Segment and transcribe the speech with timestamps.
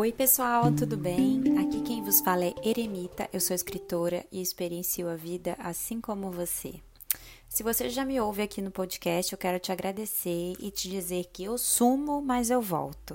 [0.00, 1.58] Oi, pessoal, tudo bem?
[1.58, 6.30] Aqui quem vos fala é Eremita, eu sou escritora e experiencio a vida assim como
[6.30, 6.80] você.
[7.50, 11.26] Se você já me ouve aqui no podcast, eu quero te agradecer e te dizer
[11.30, 13.14] que eu sumo, mas eu volto.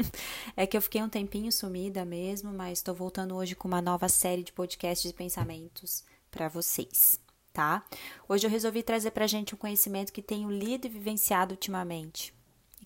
[0.56, 4.08] é que eu fiquei um tempinho sumida mesmo, mas estou voltando hoje com uma nova
[4.08, 7.20] série de podcasts de pensamentos para vocês,
[7.52, 7.84] tá?
[8.26, 12.32] Hoje eu resolvi trazer pra gente um conhecimento que tenho lido e vivenciado ultimamente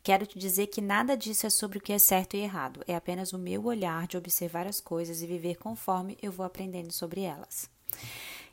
[0.09, 2.96] Quero te dizer que nada disso é sobre o que é certo e errado, é
[2.96, 7.20] apenas o meu olhar de observar as coisas e viver conforme eu vou aprendendo sobre
[7.20, 7.69] elas.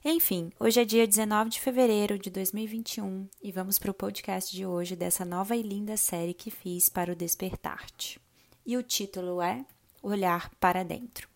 [0.04, 4.66] Enfim, hoje é dia 19 de fevereiro de 2021 e vamos para o podcast de
[4.66, 8.20] hoje dessa nova e linda série que fiz para o Despertar-te.
[8.66, 9.66] E o título é
[10.04, 11.35] Olhar para Dentro.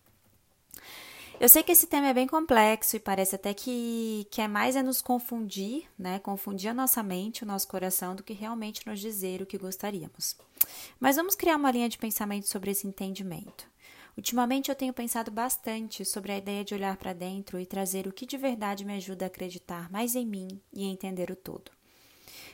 [1.40, 4.76] Eu sei que esse tema é bem complexo e parece até que, que é mais
[4.76, 6.18] é nos confundir, né?
[6.18, 10.36] Confundir a nossa mente, o nosso coração, do que realmente nos dizer o que gostaríamos.
[11.00, 13.66] Mas vamos criar uma linha de pensamento sobre esse entendimento.
[14.18, 18.12] Ultimamente eu tenho pensado bastante sobre a ideia de olhar para dentro e trazer o
[18.12, 21.72] que de verdade me ajuda a acreditar mais em mim e entender o todo.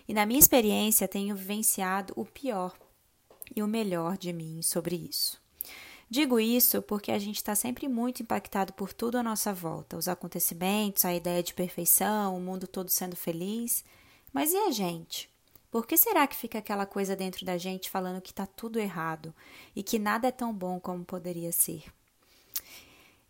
[0.07, 2.73] E na minha experiência tenho vivenciado o pior
[3.57, 5.45] e o melhor de mim sobre isso.
[6.09, 10.07] Digo isso porque a gente está sempre muito impactado por tudo à nossa volta, os
[10.07, 13.85] acontecimentos, a ideia de perfeição, o mundo todo sendo feliz.
[14.33, 15.29] Mas e a gente?
[15.71, 19.35] Por que será que fica aquela coisa dentro da gente falando que está tudo errado
[19.75, 21.85] e que nada é tão bom como poderia ser?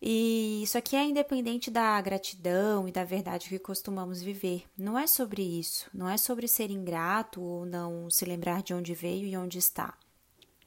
[0.00, 4.64] E isso aqui é independente da gratidão e da verdade que costumamos viver.
[4.76, 8.94] Não é sobre isso, não é sobre ser ingrato ou não se lembrar de onde
[8.94, 9.94] veio e onde está.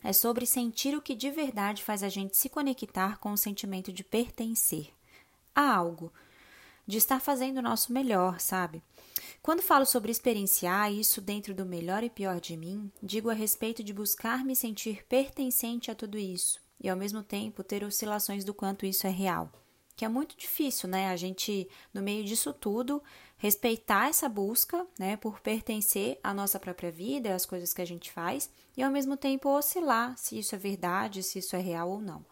[0.03, 3.92] É sobre sentir o que de verdade faz a gente se conectar com o sentimento
[3.92, 4.94] de pertencer
[5.53, 6.11] a algo,
[6.88, 8.81] de estar fazendo o nosso melhor, sabe?
[9.42, 13.83] Quando falo sobre experienciar isso dentro do melhor e pior de mim, digo a respeito
[13.83, 18.53] de buscar me sentir pertencente a tudo isso e ao mesmo tempo ter oscilações do
[18.53, 19.52] quanto isso é real
[20.00, 21.10] que é muito difícil, né?
[21.10, 23.04] A gente, no meio disso tudo,
[23.39, 28.11] respeitar essa busca, né, por pertencer à nossa própria vida, às coisas que a gente
[28.11, 32.02] faz, e ao mesmo tempo oscilar se isso é verdade, se isso é real ou
[32.02, 32.23] não.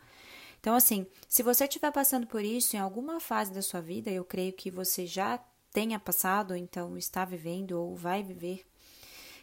[0.60, 4.26] Então, assim, se você estiver passando por isso em alguma fase da sua vida, eu
[4.26, 5.40] creio que você já
[5.72, 8.66] tenha passado, então está vivendo ou vai viver,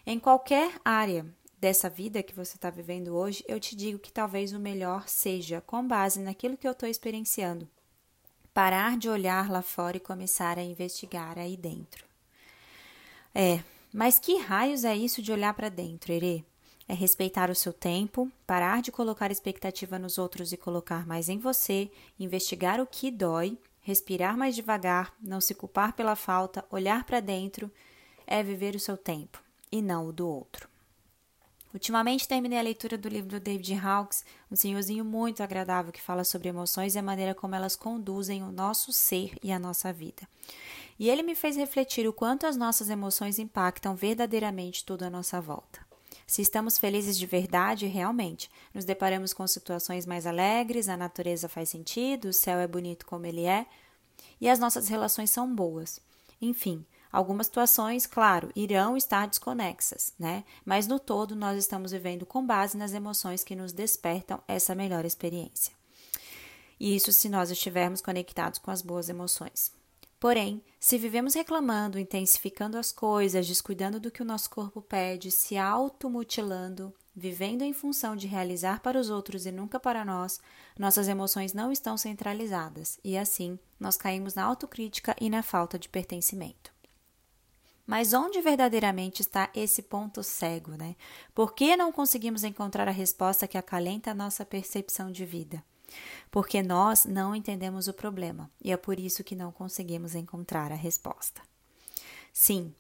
[0.07, 1.27] em qualquer área
[1.59, 5.63] dessa vida que você está vivendo hoje, eu te digo que talvez o melhor seja,
[5.63, 7.67] com base naquilo que eu estou experienciando,
[8.55, 12.05] parar de olhar lá fora e começar a investigar aí dentro.
[13.35, 13.61] É,
[13.93, 16.45] mas que raios é isso de olhar para dentro, Erê?
[16.87, 21.39] É respeitar o seu tempo, parar de colocar expectativa nos outros e colocar mais em
[21.39, 27.21] você, investigar o que dói, respirar mais devagar, não se culpar pela falta, olhar para
[27.21, 27.71] dentro,
[28.27, 29.43] é viver o seu tempo
[29.73, 30.74] e não o do outro.
[31.75, 36.23] Ultimamente terminei a leitura do livro do David Hawkes, um senhorzinho muito agradável que fala
[36.23, 40.23] sobre emoções e a maneira como elas conduzem o nosso ser e a nossa vida.
[41.01, 45.41] E ele me fez refletir o quanto as nossas emoções impactam verdadeiramente tudo à nossa
[45.41, 45.85] volta.
[46.29, 51.71] Se estamos felizes de verdade, realmente, nos deparamos com situações mais alegres, a natureza faz
[51.71, 53.67] sentido, o céu é bonito como ele é,
[54.41, 56.01] e as nossas relações são boas.
[56.41, 60.43] Enfim, Algumas situações, claro, irão estar desconexas, né?
[60.65, 65.05] Mas no todo nós estamos vivendo com base nas emoções que nos despertam essa melhor
[65.05, 65.73] experiência.
[66.79, 69.71] E isso se nós estivermos conectados com as boas emoções.
[70.19, 75.57] Porém, se vivemos reclamando, intensificando as coisas, descuidando do que o nosso corpo pede, se
[75.57, 80.41] automutilando, vivendo em função de realizar para os outros e nunca para nós,
[80.77, 85.89] nossas emoções não estão centralizadas e assim nós caímos na autocrítica e na falta de
[85.89, 86.74] pertencimento.
[87.87, 90.97] Mas onde verdadeiramente está esse ponto cego, né?
[91.35, 95.63] Por que não conseguimos encontrar a resposta que acalenta a nossa percepção de vida?
[96.31, 100.77] Porque nós não entendemos o problema e é por isso que não conseguimos encontrar a
[100.77, 101.43] resposta.
[102.33, 102.75] Sim,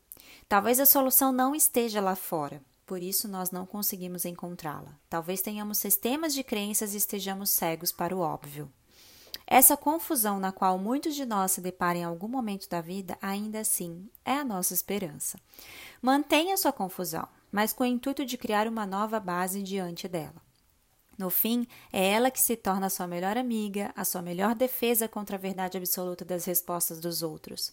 [0.48, 4.99] talvez a solução não esteja lá fora, por isso nós não conseguimos encontrá-la.
[5.08, 8.70] Talvez tenhamos sistemas de crenças e estejamos cegos para o óbvio.
[9.46, 13.61] Essa confusão na qual muitos de nós se deparam em algum momento da vida, ainda
[13.61, 15.38] assim, é a nossa esperança.
[16.00, 20.43] Mantenha sua confusão, mas com o intuito de criar uma nova base diante dela.
[21.17, 25.06] No fim, é ela que se torna a sua melhor amiga, a sua melhor defesa
[25.06, 27.73] contra a verdade absoluta das respostas dos outros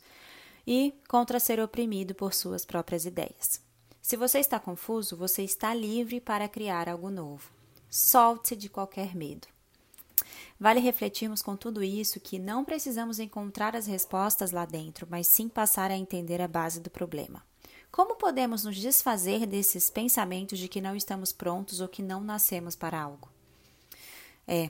[0.65, 3.61] e contra ser oprimido por suas próprias ideias.
[4.01, 7.49] Se você está confuso, você está livre para criar algo novo.
[7.89, 9.47] Solte de qualquer medo.
[10.61, 15.49] Vale refletirmos com tudo isso que não precisamos encontrar as respostas lá dentro, mas sim
[15.49, 17.43] passar a entender a base do problema.
[17.91, 22.75] Como podemos nos desfazer desses pensamentos de que não estamos prontos ou que não nascemos
[22.75, 23.27] para algo?
[24.47, 24.69] é: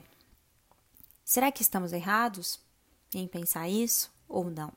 [1.22, 2.58] será que estamos errados
[3.14, 4.72] em pensar isso ou não?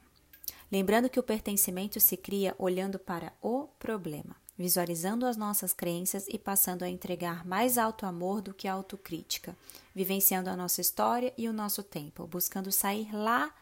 [0.69, 6.40] Lembrando que o pertencimento se cria olhando para o problema, visualizando as nossas crenças e
[6.40, 9.56] passando a entregar mais alto amor do que autocrítica,
[9.94, 13.54] vivenciando a nossa história e o nosso tempo, buscando sair lá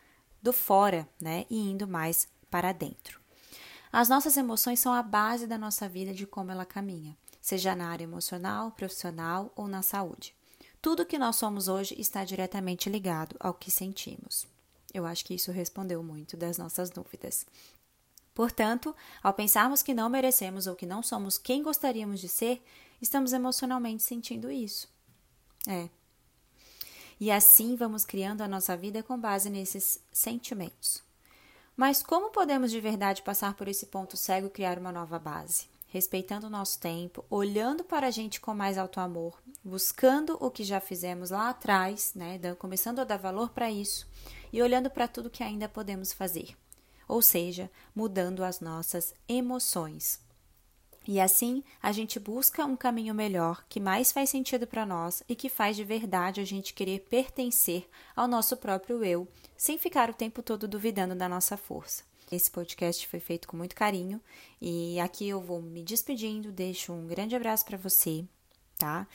[0.42, 3.20] do fora, né, e indo mais para dentro.
[3.92, 7.90] As nossas emoções são a base da nossa vida de como ela caminha, seja na
[7.90, 10.36] área emocional, profissional ou na saúde.
[10.82, 14.46] Tudo que nós somos hoje está diretamente ligado ao que sentimos.
[14.94, 17.46] Eu acho que isso respondeu muito das nossas dúvidas.
[18.34, 22.64] Portanto, ao pensarmos que não merecemos ou que não somos quem gostaríamos de ser,
[23.02, 24.88] estamos emocionalmente sentindo isso.
[25.68, 25.90] É.
[27.20, 31.02] E assim vamos criando a nossa vida com base nesses sentimentos.
[31.76, 35.68] Mas como podemos de verdade passar por esse ponto cego e criar uma nova base?
[35.88, 40.64] Respeitando o nosso tempo, olhando para a gente com mais alto amor, buscando o que
[40.64, 44.08] já fizemos lá atrás, né, começando a dar valor para isso
[44.52, 46.58] e olhando para tudo que ainda podemos fazer,
[47.08, 50.20] ou seja, mudando as nossas emoções.
[51.08, 55.36] E assim a gente busca um caminho melhor que mais faz sentido para nós e
[55.36, 59.28] que faz de verdade a gente querer pertencer ao nosso próprio eu,
[59.58, 62.04] sem ficar o tempo todo duvidando da nossa força.
[62.32, 64.20] Esse podcast foi feito com muito carinho
[64.62, 68.26] e aqui eu vou me despedindo, deixo um grande abraço para você,
[68.78, 69.06] tá?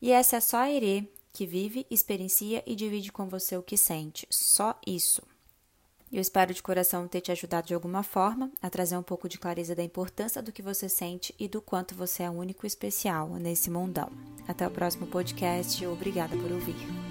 [0.00, 3.76] E essa é só a Irê que vive, experiencia e divide com você o que
[3.76, 4.26] sente.
[4.30, 5.22] Só isso.
[6.12, 9.38] Eu espero de coração ter te ajudado de alguma forma a trazer um pouco de
[9.38, 13.28] clareza da importância do que você sente e do quanto você é único e especial
[13.34, 14.10] nesse mundão.
[14.46, 15.84] Até o próximo podcast.
[15.86, 17.07] Obrigada por ouvir.